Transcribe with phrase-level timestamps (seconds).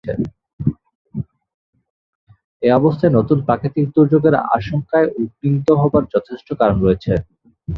[2.63, 7.11] এ অবস্থায় নতুন প্রাকৃতিক দুর্যোগের আশঙ্কায় উদ্বিগ্ন হওয়ার যথেষ্ট কারণ রয়েছে।